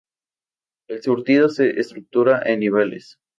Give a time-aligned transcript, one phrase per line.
[0.87, 3.19] El surtido se estructura en niveles.